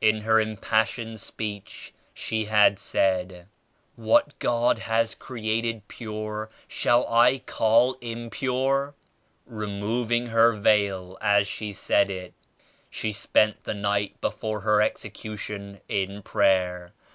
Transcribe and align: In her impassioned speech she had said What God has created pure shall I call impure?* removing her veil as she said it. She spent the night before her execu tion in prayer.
In 0.00 0.22
her 0.22 0.40
impassioned 0.40 1.20
speech 1.20 1.92
she 2.14 2.46
had 2.46 2.78
said 2.78 3.46
What 3.94 4.32
God 4.38 4.78
has 4.78 5.14
created 5.14 5.86
pure 5.86 6.48
shall 6.66 7.06
I 7.12 7.40
call 7.44 7.92
impure?* 8.00 8.94
removing 9.44 10.28
her 10.28 10.52
veil 10.54 11.18
as 11.20 11.46
she 11.46 11.74
said 11.74 12.08
it. 12.08 12.32
She 12.88 13.12
spent 13.12 13.64
the 13.64 13.74
night 13.74 14.18
before 14.22 14.60
her 14.60 14.78
execu 14.78 15.38
tion 15.38 15.82
in 15.90 16.22
prayer. 16.22 16.94